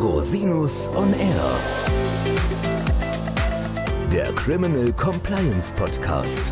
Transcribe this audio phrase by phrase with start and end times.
[0.00, 1.60] Rosinus on Air.
[4.10, 6.50] Der Criminal Compliance Podcast.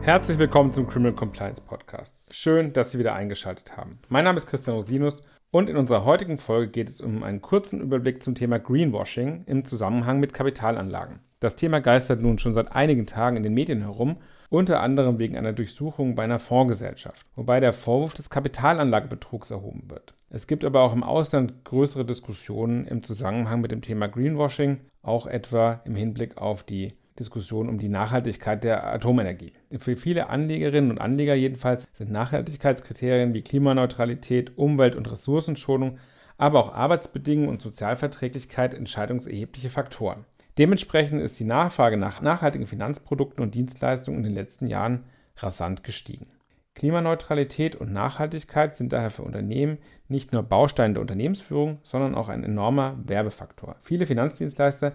[0.00, 2.16] Herzlich willkommen zum Criminal Compliance Podcast.
[2.30, 3.98] Schön, dass Sie wieder eingeschaltet haben.
[4.08, 7.82] Mein Name ist Christian Rosinus und in unserer heutigen Folge geht es um einen kurzen
[7.82, 11.20] Überblick zum Thema Greenwashing im Zusammenhang mit Kapitalanlagen.
[11.42, 15.36] Das Thema geistert nun schon seit einigen Tagen in den Medien herum, unter anderem wegen
[15.36, 20.14] einer Durchsuchung bei einer Fondsgesellschaft, wobei der Vorwurf des Kapitalanlagebetrugs erhoben wird.
[20.30, 25.26] Es gibt aber auch im Ausland größere Diskussionen im Zusammenhang mit dem Thema Greenwashing, auch
[25.26, 29.52] etwa im Hinblick auf die Diskussion um die Nachhaltigkeit der Atomenergie.
[29.78, 35.98] Für viele Anlegerinnen und Anleger jedenfalls sind Nachhaltigkeitskriterien wie Klimaneutralität, Umwelt- und Ressourcenschonung,
[36.38, 40.24] aber auch Arbeitsbedingungen und Sozialverträglichkeit entscheidungserhebliche Faktoren.
[40.58, 45.04] Dementsprechend ist die Nachfrage nach nachhaltigen Finanzprodukten und Dienstleistungen in den letzten Jahren
[45.36, 46.26] rasant gestiegen.
[46.74, 52.44] Klimaneutralität und Nachhaltigkeit sind daher für Unternehmen nicht nur Baustein der Unternehmensführung, sondern auch ein
[52.44, 53.76] enormer Werbefaktor.
[53.80, 54.94] Viele Finanzdienstleister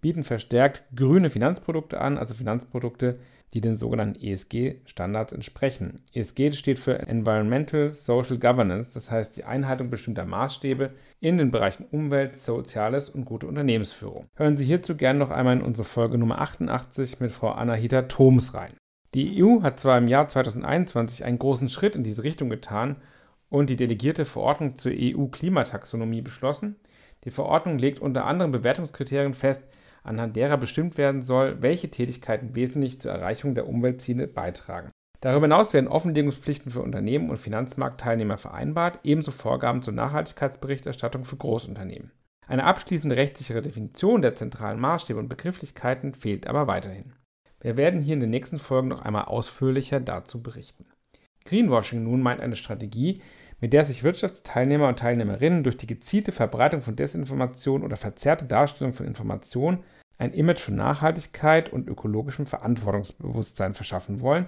[0.00, 3.18] bieten verstärkt grüne Finanzprodukte an, also Finanzprodukte,
[3.54, 5.96] die den sogenannten ESG-Standards entsprechen.
[6.12, 11.84] ESG steht für Environmental Social Governance, das heißt die Einhaltung bestimmter Maßstäbe in den Bereichen
[11.90, 14.26] Umwelt, Soziales und gute Unternehmensführung.
[14.36, 18.54] Hören Sie hierzu gerne noch einmal in unsere Folge Nummer 88 mit Frau Anahita Thoms
[18.54, 18.74] rein.
[19.14, 22.96] Die EU hat zwar im Jahr 2021 einen großen Schritt in diese Richtung getan
[23.48, 26.76] und die delegierte Verordnung zur EU-Klimataxonomie beschlossen.
[27.24, 29.66] Die Verordnung legt unter anderem Bewertungskriterien fest,
[30.04, 34.90] anhand derer bestimmt werden soll, welche Tätigkeiten wesentlich zur Erreichung der Umweltziele beitragen.
[35.20, 42.12] Darüber hinaus werden Offenlegungspflichten für Unternehmen und Finanzmarktteilnehmer vereinbart, ebenso Vorgaben zur Nachhaltigkeitsberichterstattung für Großunternehmen.
[42.46, 47.12] Eine abschließende rechtssichere Definition der zentralen Maßstäbe und Begrifflichkeiten fehlt aber weiterhin.
[47.60, 50.84] Wir werden hier in den nächsten Folgen noch einmal ausführlicher dazu berichten.
[51.44, 53.20] Greenwashing nun meint eine Strategie,
[53.60, 58.92] mit der sich Wirtschaftsteilnehmer und Teilnehmerinnen durch die gezielte Verbreitung von Desinformation oder verzerrte Darstellung
[58.92, 59.82] von Informationen
[60.16, 64.46] ein Image von Nachhaltigkeit und ökologischem Verantwortungsbewusstsein verschaffen wollen,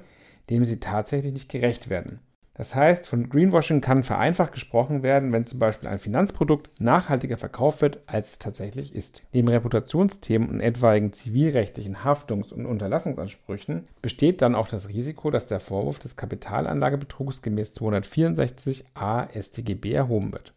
[0.49, 2.21] dem sie tatsächlich nicht gerecht werden.
[2.61, 7.81] Das heißt, von Greenwashing kann vereinfacht gesprochen werden, wenn zum Beispiel ein Finanzprodukt nachhaltiger verkauft
[7.81, 9.23] wird, als es tatsächlich ist.
[9.33, 15.59] Neben Reputationsthemen und etwaigen zivilrechtlichen Haftungs- und Unterlassungsansprüchen besteht dann auch das Risiko, dass der
[15.59, 20.53] Vorwurf des Kapitalanlagebetrugs gemäß 264a StGB erhoben wird.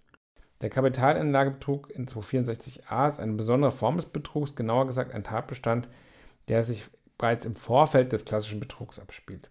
[0.60, 5.88] Der Kapitalanlagebetrug in 264a ist eine besondere Form des Betrugs, genauer gesagt ein Tatbestand,
[6.50, 6.84] der sich
[7.18, 9.50] bereits im Vorfeld des klassischen Betrugs abspielt.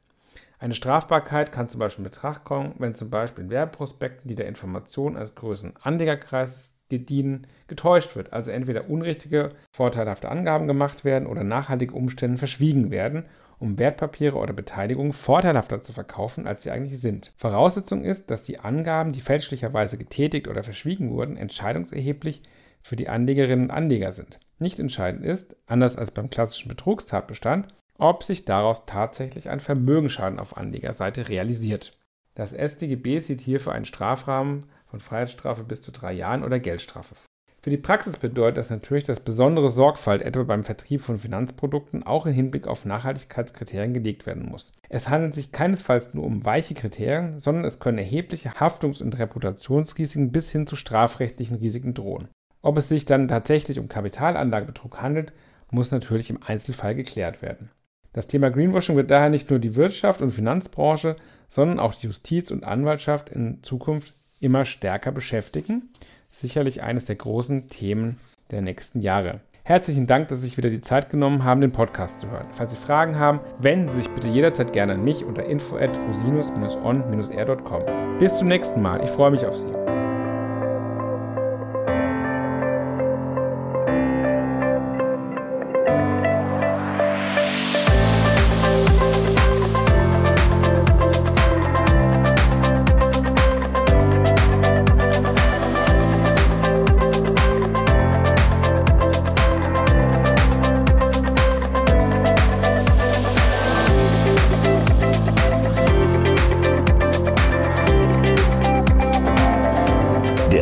[0.63, 4.47] Eine Strafbarkeit kann zum Beispiel in Betracht kommen, wenn zum Beispiel in Werbeprospekten, die der
[4.47, 11.43] Information als größeren Anlegerkreis dienen, getäuscht wird, also entweder unrichtige, vorteilhafte Angaben gemacht werden oder
[11.43, 13.25] nachhaltige Umstände verschwiegen werden
[13.59, 17.33] um Wertpapiere oder Beteiligungen vorteilhafter zu verkaufen, als sie eigentlich sind.
[17.37, 22.43] Voraussetzung ist, dass die Angaben, die fälschlicherweise getätigt oder verschwiegen wurden, entscheidungserheblich
[22.83, 24.41] für die Anlegerinnen und Anleger sind.
[24.59, 27.69] Nicht entscheidend ist, anders als beim klassischen Betrugstatbestand,
[28.03, 31.93] ob sich daraus tatsächlich ein Vermögensschaden auf Anlegerseite realisiert.
[32.35, 37.27] Das StGB sieht hierfür einen Strafrahmen von Freiheitsstrafe bis zu drei Jahren oder Geldstrafe vor.
[37.61, 42.27] Für die Praxis bedeutet das natürlich, dass besondere Sorgfalt etwa beim Vertrieb von Finanzprodukten auch
[42.27, 44.73] im Hinblick auf Nachhaltigkeitskriterien gelegt werden muss.
[44.89, 50.33] Es handelt sich keinesfalls nur um weiche Kriterien, sondern es können erhebliche Haftungs- und Reputationsrisiken
[50.33, 52.27] bis hin zu strafrechtlichen Risiken drohen.
[52.63, 55.33] Ob es sich dann tatsächlich um Kapitalanlagebetrug handelt,
[55.71, 57.71] muss natürlich im Einzelfall geklärt werden.
[58.13, 61.17] Das Thema Greenwashing wird daher nicht nur die Wirtschaft und Finanzbranche,
[61.49, 65.91] sondern auch die Justiz und Anwaltschaft in Zukunft immer stärker beschäftigen
[66.33, 68.17] sicherlich eines der großen Themen
[68.51, 69.41] der nächsten Jahre.
[69.65, 72.49] Herzlichen Dank, dass Sie sich wieder die Zeit genommen haben, den Podcast zu hören.
[72.53, 75.97] Falls Sie Fragen haben, wenden Sie sich bitte jederzeit gerne an mich unter info at
[76.09, 77.83] rosinus-on-r.com.
[78.19, 79.05] Bis zum nächsten Mal.
[79.05, 79.82] Ich freue mich auf Sie.